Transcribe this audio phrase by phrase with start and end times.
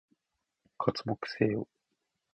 [0.79, 1.67] 刮目せよ！